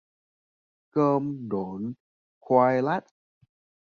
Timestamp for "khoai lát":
2.39-3.01